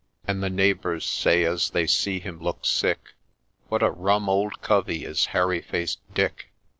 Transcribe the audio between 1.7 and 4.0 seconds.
see him look sick,' What a